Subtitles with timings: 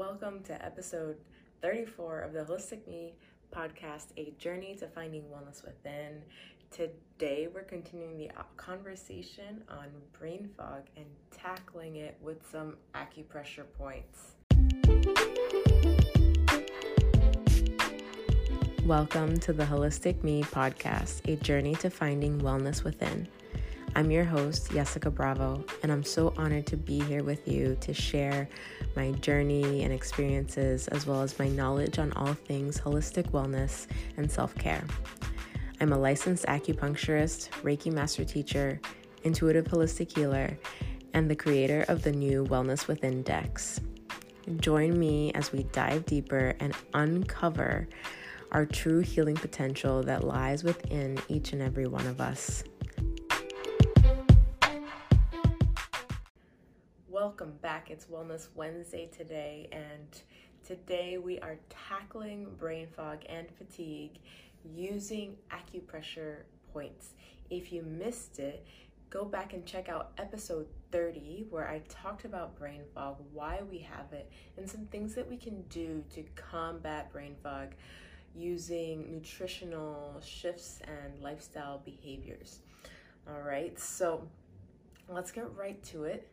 [0.00, 1.18] Welcome to episode
[1.60, 3.12] 34 of the Wholistic Me
[3.54, 6.22] podcast, A Journey to Finding Wellness Within.
[6.70, 14.36] Today, we're continuing the conversation on brain fog and tackling it with some acupressure points.
[18.86, 23.28] Welcome to the Wholistic Me podcast, A Journey to Finding Wellness Within.
[23.96, 27.92] I'm your host, Yesika Bravo, and I'm so honored to be here with you to
[27.92, 28.48] share
[28.96, 33.86] my journey and experiences, as well as my knowledge on all things holistic wellness
[34.16, 34.84] and self care.
[35.80, 38.80] I'm a licensed acupuncturist, Reiki master teacher,
[39.22, 40.58] intuitive holistic healer,
[41.14, 43.80] and the creator of the new Wellness Within decks.
[44.56, 47.88] Join me as we dive deeper and uncover
[48.52, 52.64] our true healing potential that lies within each and every one of us.
[57.40, 57.90] Welcome back.
[57.90, 60.20] It's Wellness Wednesday today, and
[60.62, 64.18] today we are tackling brain fog and fatigue
[64.62, 66.42] using acupressure
[66.74, 67.14] points.
[67.48, 68.66] If you missed it,
[69.08, 73.78] go back and check out episode 30 where I talked about brain fog, why we
[73.78, 77.68] have it, and some things that we can do to combat brain fog
[78.36, 82.58] using nutritional shifts and lifestyle behaviors.
[83.26, 84.28] All right, so
[85.08, 86.28] let's get right to it.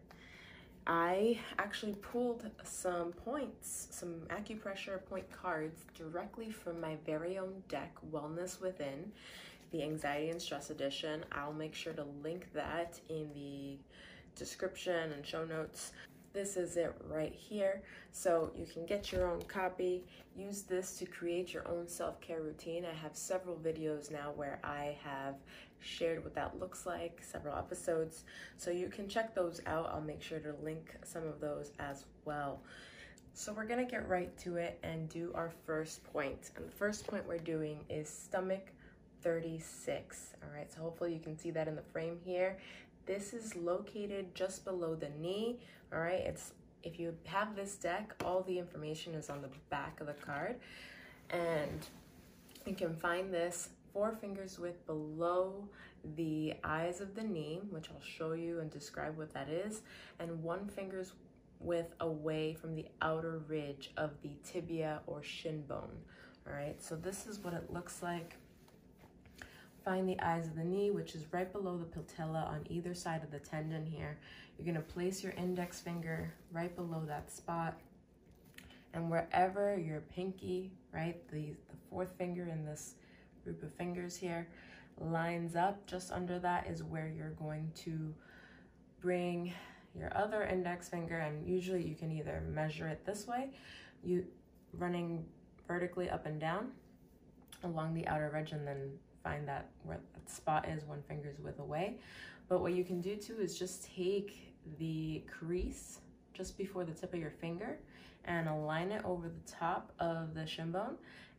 [0.90, 7.94] I actually pulled some points, some acupressure point cards directly from my very own deck,
[8.10, 9.12] Wellness Within,
[9.72, 11.26] the Anxiety and Stress Edition.
[11.34, 13.78] I'll make sure to link that in the
[14.38, 15.92] description and show notes.
[16.38, 17.82] This is it right here.
[18.12, 20.04] So you can get your own copy.
[20.36, 22.86] Use this to create your own self-care routine.
[22.86, 25.34] I have several videos now where I have
[25.80, 28.24] shared what that looks like, several episodes.
[28.56, 29.90] So you can check those out.
[29.92, 32.62] I'll make sure to link some of those as well.
[33.34, 36.52] So we're gonna get right to it and do our first point.
[36.56, 38.68] And the first point we're doing is stomach
[39.24, 40.34] 36.
[40.44, 42.60] All right, so hopefully you can see that in the frame here.
[43.08, 45.60] This is located just below the knee.
[45.94, 46.52] All right, it's
[46.84, 50.58] if you have this deck, all the information is on the back of the card.
[51.30, 51.88] And
[52.66, 55.67] you can find this four fingers width below
[56.16, 59.82] the eyes of the knee, which I'll show you and describe what that is,
[60.20, 61.14] and one finger's
[61.60, 65.98] width away from the outer ridge of the tibia or shin bone.
[66.46, 68.36] All right, so this is what it looks like.
[69.87, 73.23] Find the eyes of the knee, which is right below the patella on either side
[73.23, 74.17] of the tendon here.
[74.58, 77.80] You're gonna place your index finger right below that spot.
[78.93, 82.95] And wherever your pinky, right, the, the fourth finger in this
[83.45, 84.49] group of fingers here
[84.99, 88.14] lines up just under that is where you're going to
[88.99, 89.54] bring
[89.98, 93.52] your other index finger and usually you can either measure it this way
[94.04, 94.25] you
[94.73, 95.23] running
[95.65, 96.71] vertically up and down
[97.64, 98.92] along the outer ridge and then
[99.27, 101.98] find that where that spot is one finger's width away
[102.49, 105.99] but what you can do too is just take the crease
[106.33, 107.77] just before the tip of your finger
[108.26, 110.95] and align it over the top of the shin bone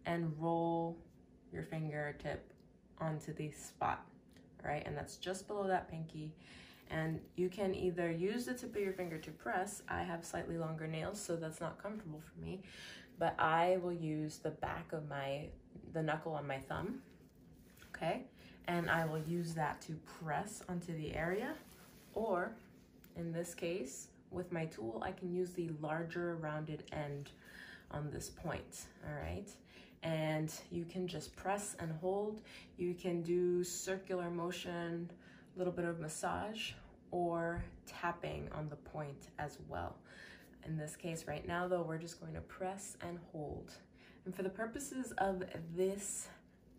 [0.06, 0.98] and roll
[1.52, 2.52] your fingertip
[2.98, 4.04] onto the spot,
[4.64, 4.82] right?
[4.86, 6.34] And that's just below that pinky.
[6.90, 9.82] And you can either use the tip of your finger to press.
[9.88, 12.62] I have slightly longer nails, so that's not comfortable for me.
[13.18, 15.48] But I will use the back of my,
[15.92, 17.00] the knuckle on my thumb,
[17.98, 18.22] okay?
[18.66, 19.92] And I will use that to
[20.22, 21.54] press onto the area.
[22.14, 22.52] Or
[23.16, 27.30] in this case, with my tool, I can use the larger rounded end
[27.90, 29.48] on this point, all right?
[30.02, 32.42] and you can just press and hold.
[32.76, 35.10] You can do circular motion,
[35.54, 36.72] a little bit of massage,
[37.10, 39.96] or tapping on the point as well.
[40.64, 43.72] In this case right now though, we're just going to press and hold.
[44.24, 45.42] And for the purposes of
[45.74, 46.28] this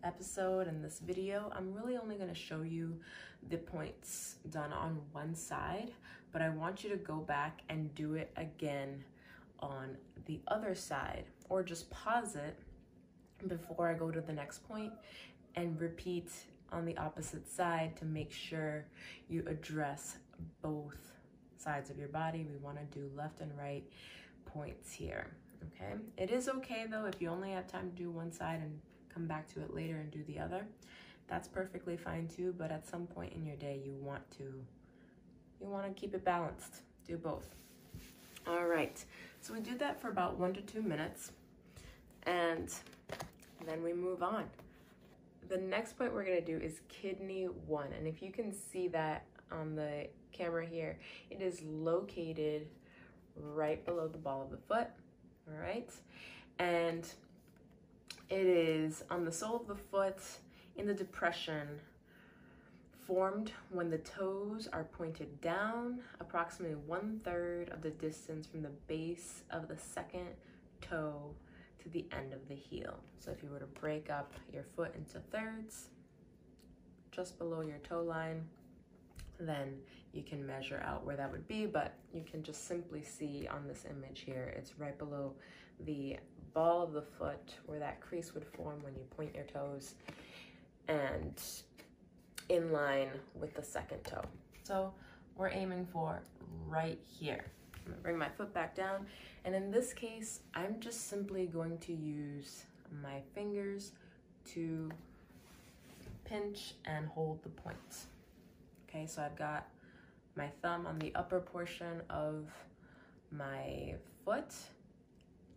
[0.04, 2.98] episode and this video, I'm really only gonna show you
[3.48, 5.92] the points done on one side,
[6.32, 9.04] but I want you to go back and do it again
[9.60, 9.96] on
[10.26, 12.58] the other side, or just pause it
[13.48, 14.92] before I go to the next point
[15.56, 16.30] and repeat
[16.72, 18.84] on the opposite side to make sure
[19.28, 20.16] you address
[20.62, 21.12] both
[21.56, 22.46] sides of your body.
[22.48, 23.84] We want to do left and right
[24.46, 25.26] points here.
[25.66, 25.94] Okay.
[26.16, 28.80] It is okay though if you only have time to do one side and
[29.12, 30.66] come back to it later and do the other.
[31.28, 34.44] That's perfectly fine too, but at some point in your day you want to
[35.60, 36.76] you want to keep it balanced.
[37.06, 37.54] Do both.
[38.46, 39.04] All right.
[39.42, 41.32] So we do that for about 1 to 2 minutes.
[42.26, 42.72] And
[43.66, 44.44] then we move on.
[45.48, 47.92] The next point we're gonna do is kidney one.
[47.92, 50.98] And if you can see that on the camera here,
[51.30, 52.68] it is located
[53.36, 54.88] right below the ball of the foot.
[55.48, 55.90] all right?
[56.58, 57.06] And
[58.30, 60.22] it is on the sole of the foot
[60.76, 61.66] in the depression
[63.06, 68.70] formed when the toes are pointed down approximately one third of the distance from the
[68.86, 70.28] base of the second
[70.80, 71.34] toe
[71.82, 72.94] to the end of the heel.
[73.18, 75.88] So if you were to break up your foot into thirds,
[77.10, 78.44] just below your toe line,
[79.40, 79.74] then
[80.12, 83.66] you can measure out where that would be, but you can just simply see on
[83.66, 85.32] this image here, it's right below
[85.84, 86.16] the
[86.54, 89.94] ball of the foot where that crease would form when you point your toes
[90.88, 91.40] and
[92.48, 94.24] in line with the second toe.
[94.64, 94.92] So
[95.36, 96.20] we're aiming for
[96.68, 97.44] right here.
[97.84, 99.06] I'm gonna bring my foot back down.
[99.44, 102.64] And in this case, I'm just simply going to use
[103.02, 103.92] my fingers
[104.52, 104.90] to
[106.24, 107.76] pinch and hold the point.
[108.88, 109.68] Okay, so I've got
[110.36, 112.46] my thumb on the upper portion of
[113.30, 113.94] my
[114.24, 114.52] foot,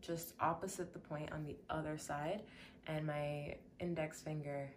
[0.05, 2.43] just opposite the point on the other side,
[2.87, 4.69] and my index finger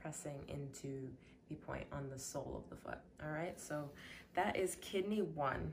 [0.00, 1.08] pressing into
[1.48, 2.98] the point on the sole of the foot.
[3.22, 3.90] All right, so
[4.34, 5.72] that is kidney one.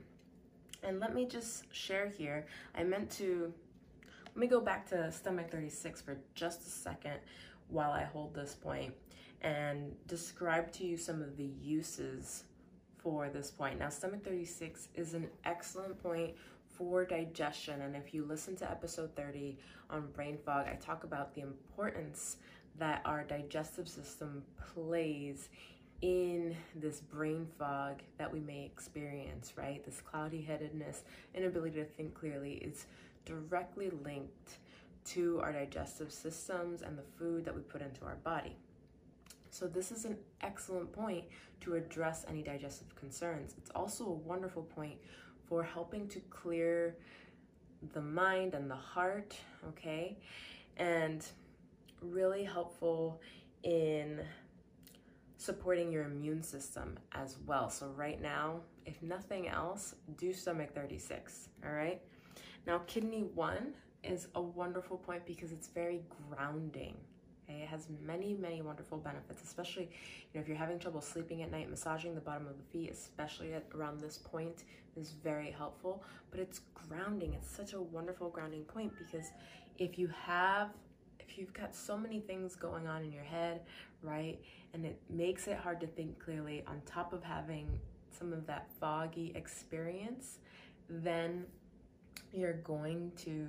[0.82, 3.52] And let me just share here, I meant to,
[4.26, 7.18] let me go back to stomach 36 for just a second
[7.68, 8.92] while I hold this point
[9.42, 12.44] and describe to you some of the uses
[12.98, 13.78] for this point.
[13.78, 16.34] Now, stomach 36 is an excellent point
[16.76, 17.82] for digestion.
[17.82, 19.58] And if you listen to episode 30
[19.90, 22.36] on brain fog, I talk about the importance
[22.78, 24.42] that our digestive system
[24.74, 25.48] plays
[26.00, 29.84] in this brain fog that we may experience, right?
[29.84, 31.04] This cloudy headedness,
[31.34, 32.86] inability to think clearly is
[33.24, 34.58] directly linked
[35.04, 38.56] to our digestive systems and the food that we put into our body.
[39.50, 41.24] So this is an excellent point
[41.60, 43.54] to address any digestive concerns.
[43.58, 44.96] It's also a wonderful point
[45.52, 46.96] for helping to clear
[47.92, 49.36] the mind and the heart,
[49.68, 50.16] okay?
[50.78, 51.22] And
[52.00, 53.20] really helpful
[53.62, 54.20] in
[55.36, 57.68] supporting your immune system as well.
[57.68, 62.00] So right now, if nothing else, do stomach 36, all right?
[62.66, 66.00] Now, kidney one is a wonderful point because it's very
[66.30, 66.96] grounding,
[67.48, 71.42] Okay, it has many, many wonderful benefits, especially you know if you're having trouble sleeping
[71.42, 74.64] at night, massaging the bottom of the feet, especially at around this point,
[74.96, 76.04] is very helpful.
[76.30, 77.34] But it's grounding.
[77.34, 79.26] It's such a wonderful grounding point because
[79.78, 80.70] if you have
[81.32, 83.62] if you've got so many things going on in your head,
[84.02, 84.38] right,
[84.74, 87.66] and it makes it hard to think clearly on top of having
[88.10, 90.38] some of that foggy experience,
[90.88, 91.44] then
[92.32, 93.48] you're going to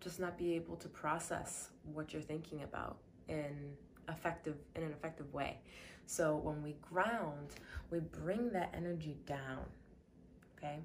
[0.00, 2.96] just not be able to process what you're thinking about
[3.30, 3.76] in
[4.08, 5.58] effective in an effective way.
[6.06, 7.54] So when we ground,
[7.90, 9.64] we bring that energy down.
[10.58, 10.80] Okay?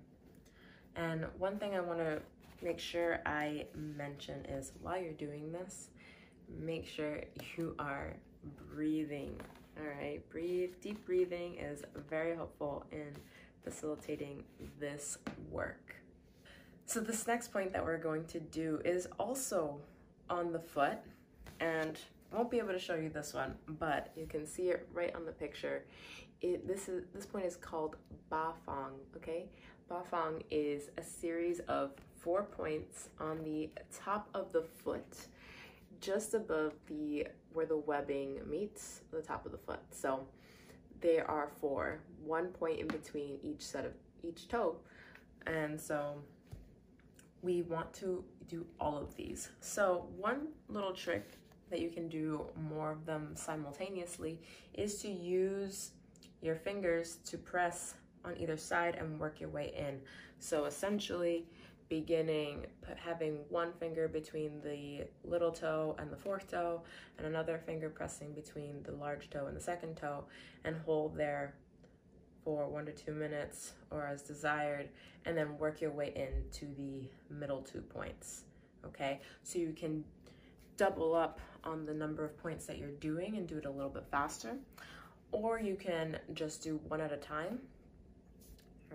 [0.96, 2.22] And one thing I want to
[2.62, 5.90] make sure I mention is while you're doing this,
[6.60, 7.22] make sure
[7.58, 8.16] you are
[8.72, 9.40] breathing.
[9.78, 10.74] All right, breathe.
[10.82, 13.16] Deep breathing is very helpful in
[13.64, 14.44] facilitating
[14.80, 15.18] this
[15.52, 15.96] work.
[16.86, 19.80] So, this next point that we're going to do is also
[20.30, 21.00] on the foot,
[21.60, 22.00] and
[22.32, 25.26] won't be able to show you this one, but you can see it right on
[25.26, 25.86] the picture.
[26.42, 27.96] It, this is this point is called
[28.30, 29.46] Ba Feng, okay?
[29.88, 35.28] Ba Feng is a series of four points on the top of the foot,
[36.02, 39.80] just above the where the webbing meets the top of the foot.
[39.92, 40.28] So
[41.02, 44.78] there are four, one point in between each set of each toe.
[45.48, 46.22] And so
[47.42, 49.50] we want to do all of these.
[49.60, 51.38] So one little trick
[51.76, 54.40] that you can do more of them simultaneously
[54.76, 55.92] is to use
[56.42, 60.00] your fingers to press on either side and work your way in.
[60.40, 61.46] So essentially
[61.90, 62.66] beginning
[62.96, 66.82] having one finger between the little toe and the fourth toe
[67.18, 70.24] and another finger pressing between the large toe and the second toe
[70.64, 71.56] and hold there
[72.46, 74.88] for one to two minutes or as desired
[75.26, 78.46] and then work your way into the middle two points
[78.86, 80.04] okay so you can
[80.78, 83.90] double up on the number of points that you're doing and do it a little
[83.90, 84.56] bit faster.
[85.32, 87.60] Or you can just do one at a time.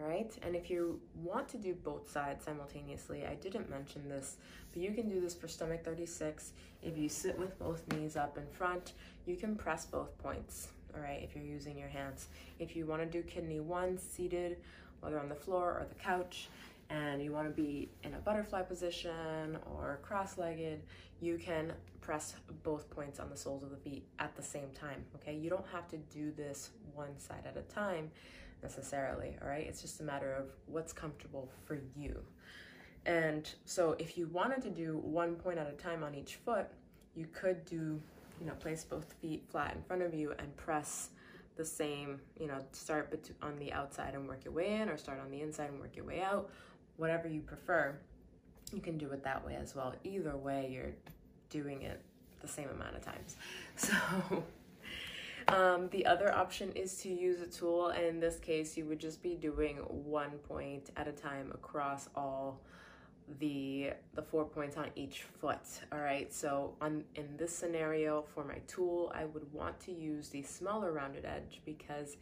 [0.01, 4.37] All right, and if you want to do both sides simultaneously, I didn't mention this,
[4.73, 6.53] but you can do this for stomach 36.
[6.83, 8.93] If you sit with both knees up in front,
[9.27, 12.29] you can press both points, all right, if you're using your hands.
[12.59, 14.59] If you want to do kidney one seated,
[15.01, 16.49] whether on the floor or the couch,
[16.91, 20.83] and you want to be in a butterfly position or cross-legged,
[21.21, 25.05] you can press both points on the soles of the feet at the same time,
[25.15, 25.37] okay?
[25.37, 28.11] You don't have to do this one side at a time
[28.63, 29.67] necessarily, all right?
[29.67, 32.21] It's just a matter of what's comfortable for you.
[33.07, 36.67] And so if you wanted to do one point at a time on each foot,
[37.15, 38.01] you could do,
[38.41, 41.11] you know, place both feet flat in front of you and press
[41.57, 45.21] the same, you know, start on the outside and work your way in or start
[45.21, 46.51] on the inside and work your way out,
[47.01, 47.97] whatever you prefer.
[48.73, 49.95] You can do it that way as well.
[50.05, 50.93] Either way, you're
[51.49, 52.01] doing it
[52.43, 53.37] the same amount of times.
[53.77, 54.45] So
[55.49, 57.89] um, the other option is to use a tool.
[57.89, 62.09] And in this case, you would just be doing one point at a time across
[62.15, 62.61] all
[63.39, 65.61] the the four points on each foot
[65.93, 70.31] all right so on in this scenario for my tool i would want to use
[70.31, 72.17] the smaller rounded edge because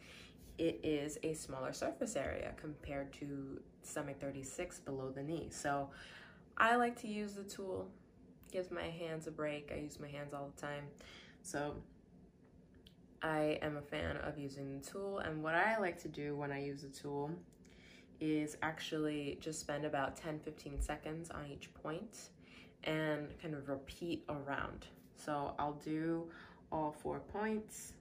[0.59, 5.47] it is a smaller surface area compared to stomach 36 below the knee.
[5.49, 5.89] So
[6.57, 7.87] i like to use the tool.
[8.51, 9.71] Gives my hands a break.
[9.73, 10.83] I use my hands all the time.
[11.41, 11.75] So
[13.21, 15.19] i am a fan of using the tool.
[15.19, 17.31] And what i like to do when i use the tool
[18.19, 22.29] is actually just spend about 10 15 seconds on each point
[22.83, 24.87] and kind of repeat around.
[25.15, 26.29] So I'll do
[26.69, 27.93] all four points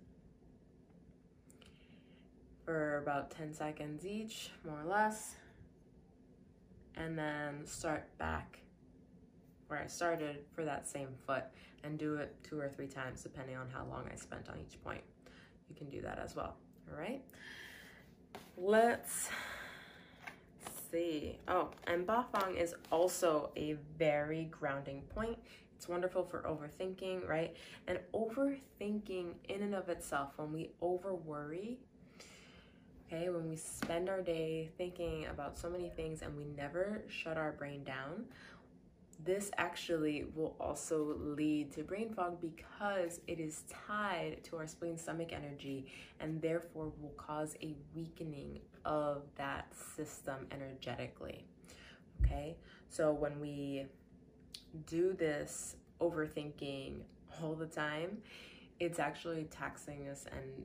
[2.68, 5.36] for about 10 seconds each, more or less,
[6.96, 8.58] and then start back
[9.68, 11.44] where I started for that same foot
[11.82, 14.78] and do it two or three times depending on how long I spent on each
[14.84, 15.00] point.
[15.70, 16.56] You can do that as well,
[16.92, 17.22] all right?
[18.58, 19.30] Let's
[20.90, 21.38] see.
[21.48, 25.38] Oh, and Bafeng is also a very grounding point.
[25.74, 27.56] It's wonderful for overthinking, right?
[27.86, 31.78] And overthinking in and of itself, when we over worry,
[33.12, 37.36] okay, when we spend our day thinking about so many things and we never shut
[37.36, 38.24] our brain down,
[39.24, 44.96] this actually will also lead to brain fog because it is tied to our spleen
[44.96, 51.44] stomach energy and therefore will cause a weakening of that system energetically.
[52.24, 52.56] Okay,
[52.88, 53.86] so when we
[54.86, 57.00] do this overthinking
[57.42, 58.18] all the time,
[58.78, 60.64] it's actually taxing us and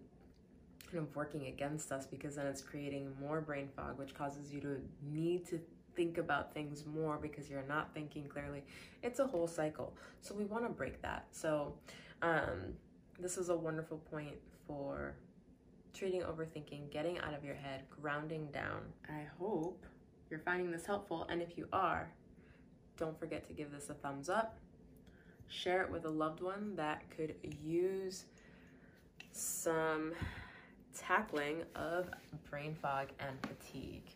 [0.95, 4.81] of working against us because then it's creating more brain fog, which causes you to
[5.12, 5.59] need to
[5.95, 8.63] think about things more because you're not thinking clearly.
[9.01, 9.93] It's a whole cycle.
[10.21, 11.27] So we want to break that.
[11.31, 11.73] So
[12.21, 12.73] um,
[13.19, 14.35] this is a wonderful point
[14.67, 15.15] for
[15.93, 18.81] treating overthinking, getting out of your head, grounding down.
[19.07, 19.85] I hope
[20.29, 21.27] you're finding this helpful.
[21.29, 22.09] And if you are,
[22.97, 24.57] don't forget to give this a thumbs up.
[25.47, 28.25] Share it with a loved one that could use
[29.31, 30.13] some
[30.95, 32.09] tackling of
[32.50, 34.09] brain fog and fatigue.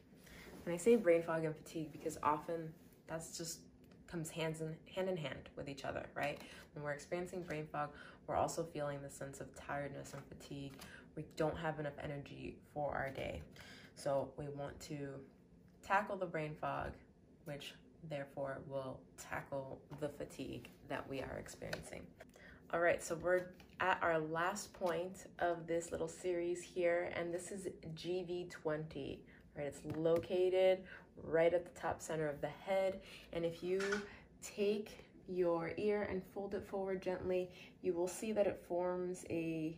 [0.66, 2.74] And I say brain fog and fatigue because often
[3.08, 3.60] that's just
[4.08, 6.40] comes hands in hand in hand with each other, right?
[6.74, 7.90] When we're experiencing brain fog,
[8.26, 10.74] we're also feeling the sense of tiredness and fatigue
[11.18, 13.42] we don't have enough energy for our day.
[13.96, 15.10] So we want to
[15.86, 16.92] tackle the brain fog,
[17.46, 17.74] which
[18.08, 22.04] therefore will tackle the fatigue that we are experiencing.
[22.72, 23.48] All right, so we're
[23.80, 29.20] at our last point of this little series here, and this is GV20.
[29.56, 30.84] Right, it's located
[31.24, 33.02] right at the top center of the head,
[33.34, 33.82] and if you
[34.42, 37.50] take your ear and fold it forward gently,
[37.82, 39.78] you will see that it forms a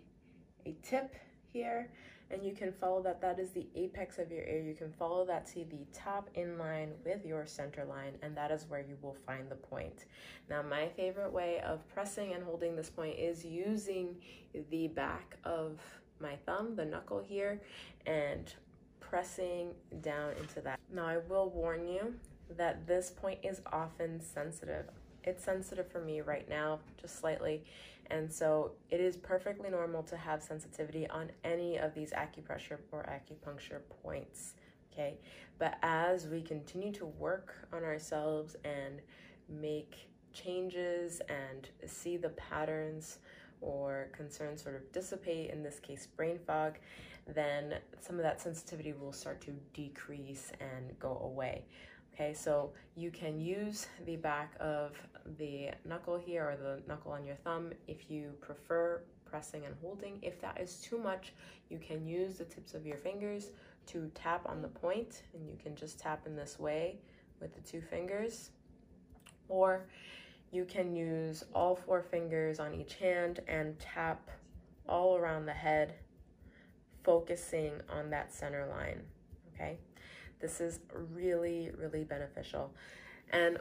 [0.65, 1.15] a tip
[1.51, 1.89] here
[2.31, 3.21] and you can follow that.
[3.21, 4.61] That is the apex of your ear.
[4.61, 8.51] You can follow that to the top in line with your center line and that
[8.51, 10.05] is where you will find the point.
[10.49, 14.15] Now my favorite way of pressing and holding this point is using
[14.69, 15.79] the back of
[16.19, 17.61] my thumb the knuckle here
[18.05, 18.53] and
[18.99, 19.71] pressing
[20.01, 20.79] down into that.
[20.93, 22.13] Now i will warn you
[22.57, 24.85] that this point is often sensitive.
[25.23, 27.63] It's sensitive for me right now just slightly
[28.09, 33.03] and so it is perfectly normal to have sensitivity on any of these acupressure or
[33.03, 34.53] acupuncture points,
[34.91, 35.17] okay?
[35.57, 39.01] But as we continue to work on ourselves and
[39.47, 43.19] make changes and see the patterns
[43.61, 46.77] or concerns sort of dissipate, in this case, brain fog,
[47.27, 51.65] then some of that sensitivity will start to decrease and go away.
[52.19, 54.91] Okay, so you can use the back of
[55.37, 60.19] the knuckle here or the knuckle on your thumb if you prefer pressing and holding.
[60.21, 61.31] If that is too much,
[61.69, 63.51] you can use the tips of your fingers
[63.87, 66.97] to tap on the point and you can just tap in this way
[67.39, 68.49] with the two fingers.
[69.47, 69.85] Or
[70.51, 74.29] you can use all four fingers on each hand and tap
[74.89, 75.93] all around the head,
[77.01, 79.03] focusing on that center line,
[79.53, 79.77] okay?
[80.39, 80.79] This is
[81.13, 82.71] really, really beneficial.
[83.31, 83.59] And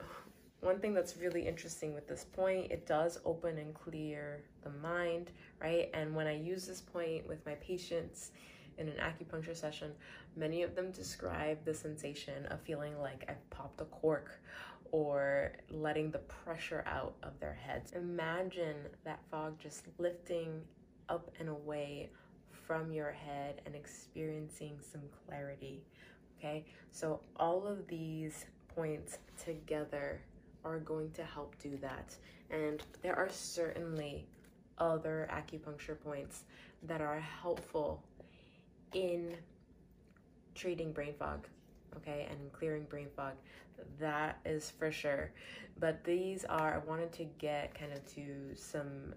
[0.61, 5.31] one thing that's really interesting with this point, it does open and clear the mind,
[5.61, 5.91] right?
[5.95, 8.33] And when I use this point with my patients,
[8.79, 9.93] in an acupuncture session,
[10.37, 14.41] many of them describe the sensation of feeling like I've popped a cork
[14.91, 17.93] or letting the pressure out of their heads.
[17.93, 20.63] Imagine that fog just lifting
[21.09, 22.09] up and away
[22.67, 25.83] from your head and experiencing some clarity.
[26.39, 30.21] Okay, so all of these points together
[30.65, 32.15] are going to help do that.
[32.51, 34.27] And there are certainly
[34.79, 36.45] other acupuncture points
[36.85, 38.03] that are helpful
[38.95, 39.35] in
[40.55, 41.47] treating brain fog,
[41.97, 43.35] okay, and clearing brain fog.
[43.99, 45.33] That is for sure.
[45.79, 49.15] But these are, I wanted to get kind of to some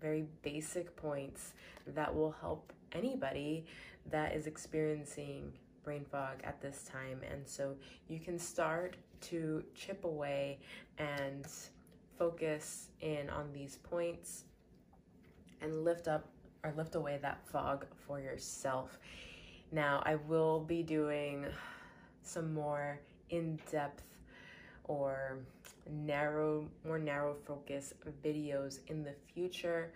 [0.00, 1.54] very basic points
[1.86, 3.64] that will help anybody
[4.10, 5.52] that is experiencing
[5.84, 7.20] brain fog at this time.
[7.30, 7.74] And so
[8.08, 10.58] you can start to chip away
[10.98, 11.46] and
[12.18, 14.44] focus in on these points
[15.60, 16.28] and lift up
[16.62, 18.98] or lift away that fog for yourself.
[19.70, 21.46] Now, I will be doing
[22.22, 23.00] some more
[23.30, 24.02] in depth
[24.84, 25.38] or
[25.90, 27.92] narrow, more narrow focus
[28.24, 29.92] videos in the future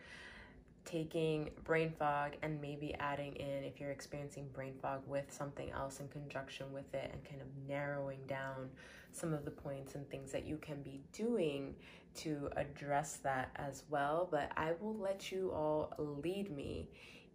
[0.88, 6.00] taking brain fog and maybe adding in if you're experiencing brain fog with something else
[6.00, 8.70] in conjunction with it and kind of narrowing down
[9.12, 11.74] some of the points and things that you can be doing
[12.14, 14.28] to address that as well.
[14.30, 16.88] But I will let you all lead me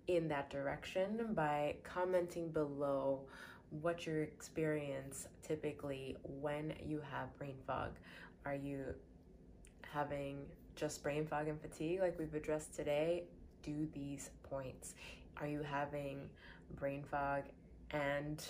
[0.08, 3.22] in that direction by commenting below
[3.82, 7.92] what your experience typically when you have brain fog.
[8.46, 8.96] Are you
[9.82, 10.40] having
[10.76, 13.26] just brain fog and fatigue like we've addressed today?
[13.64, 14.94] Do these points.
[15.38, 16.30] Are you having
[16.76, 17.44] brain fog
[17.92, 18.44] and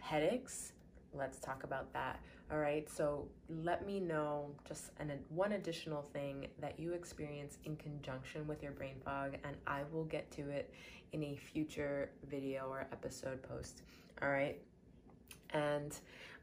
[0.00, 0.72] headaches?
[1.14, 2.20] Let's talk about that.
[2.52, 7.76] All right, so let me know just an, one additional thing that you experience in
[7.76, 10.74] conjunction with your brain fog, and I will get to it
[11.12, 13.82] in a future video or episode post.
[14.20, 14.58] All right,
[15.50, 15.96] and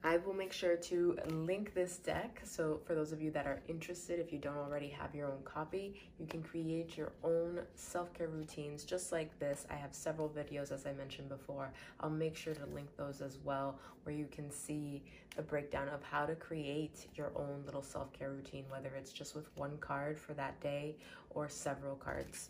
[0.04, 2.42] I will make sure to link this deck.
[2.44, 5.42] So for those of you that are interested, if you don't already have your own
[5.44, 9.66] copy, you can create your own self-care routines just like this.
[9.70, 11.74] I have several videos, as I mentioned before.
[12.00, 15.04] I'll make sure to link those as well, where you can see
[15.36, 19.50] the breakdown of how to create your own little self-care routine, whether it's just with
[19.58, 20.96] one card for that day
[21.32, 22.50] or several cards.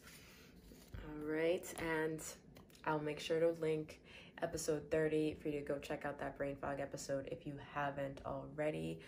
[1.05, 2.19] All right, and
[2.85, 3.99] I'll make sure to link
[4.41, 8.21] episode 30 for you to go check out that brain fog episode if you haven't
[8.25, 8.99] already.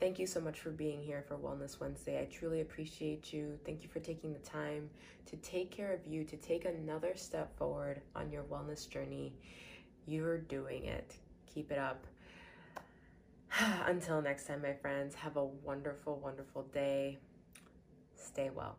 [0.00, 2.20] Thank you so much for being here for Wellness Wednesday.
[2.20, 3.58] I truly appreciate you.
[3.66, 4.88] Thank you for taking the time
[5.26, 9.34] to take care of you, to take another step forward on your wellness journey.
[10.06, 11.16] You're doing it.
[11.52, 12.06] Keep it up.
[13.86, 17.18] Until next time, my friends, have a wonderful, wonderful day.
[18.14, 18.78] Stay well.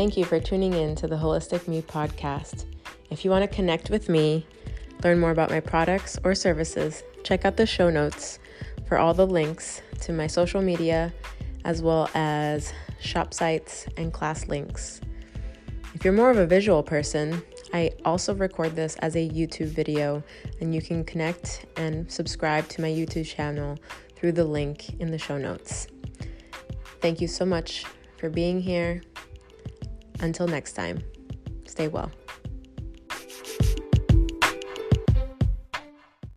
[0.00, 2.64] Thank you for tuning in to the Wholistic Me podcast.
[3.10, 4.46] If you want to connect with me,
[5.04, 8.38] learn more about my products or services, check out the show notes
[8.88, 11.12] for all the links to my social media,
[11.66, 15.02] as well as shop sites and class links.
[15.92, 17.42] If you're more of a visual person,
[17.74, 20.22] I also record this as a YouTube video,
[20.62, 23.76] and you can connect and subscribe to my YouTube channel
[24.16, 25.88] through the link in the show notes.
[27.02, 27.84] Thank you so much
[28.16, 29.02] for being here.
[30.20, 31.02] Until next time,
[31.66, 32.10] stay well.